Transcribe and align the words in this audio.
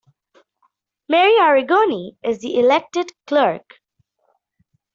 Marie 1.07 1.37
Arrigoni 1.39 2.17
is 2.23 2.39
the 2.39 2.57
elected 2.57 3.11
Clerk. 3.27 3.69